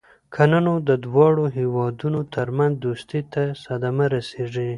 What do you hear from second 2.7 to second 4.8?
دوستۍ ته صدمه رسېږي.